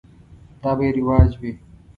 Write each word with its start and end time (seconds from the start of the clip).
دا 0.61 0.71
به 0.77 0.83
یې 0.87 0.91
رواج 0.97 1.31
وي. 1.41 1.51